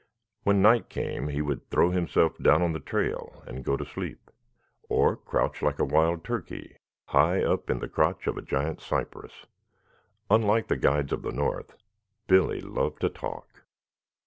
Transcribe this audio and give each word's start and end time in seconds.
When 0.41 0.63
night 0.63 0.89
came 0.89 1.27
he 1.27 1.43
would 1.43 1.69
throw 1.69 1.91
himself 1.91 2.35
down 2.41 2.63
on 2.63 2.73
the 2.73 2.79
trail 2.79 3.43
and 3.45 3.63
go 3.63 3.77
to 3.77 3.85
sleep 3.85 4.31
or 4.89 5.15
crouch 5.15 5.61
like 5.61 5.77
a 5.77 5.85
wild 5.85 6.23
turkey 6.23 6.75
high 7.09 7.43
up 7.43 7.69
in 7.69 7.77
the 7.81 7.87
crotch 7.87 8.25
of 8.25 8.35
a 8.35 8.41
giant 8.41 8.81
cypress. 8.81 9.45
Unlike 10.31 10.69
the 10.69 10.77
guides 10.77 11.11
of 11.13 11.21
the 11.21 11.31
north, 11.31 11.77
Billy 12.25 12.61
loved 12.61 12.99
to 13.01 13.09
talk. 13.09 13.61